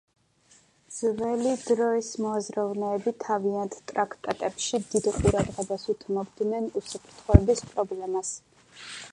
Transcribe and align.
ძველი 0.93 1.51
დროის 1.65 2.09
მოაზროვნეები 2.23 3.13
თავიანთ 3.25 3.77
ტრაქტატებში 3.91 4.81
დიდ 4.95 5.11
ყურადღებას 5.19 5.87
უთმობდნენ 5.95 6.71
უსაფრთხოების 6.83 7.67
პრობლემას. 7.71 8.35